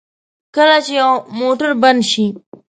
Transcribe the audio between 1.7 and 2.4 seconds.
بند شي.